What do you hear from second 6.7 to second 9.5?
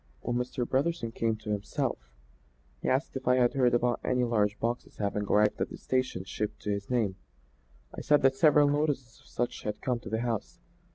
his name. I said that several notices of